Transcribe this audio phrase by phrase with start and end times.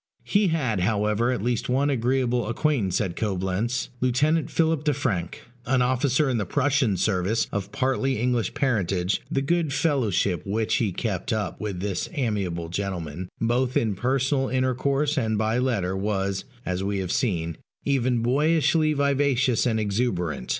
[0.23, 5.43] He had, however, at least one very agreeable acquaintance at Coblentz Lieutenant Philip de Franck,
[5.67, 10.91] an officer in the Prussian service, of partly English parentage: the good fellowship which he
[10.91, 16.83] kept up with this amiable gentleman, both in personal intercourse and by letter, was (as
[16.83, 17.55] we have seen)
[17.85, 20.49] even boyishly vivacious and exuberant.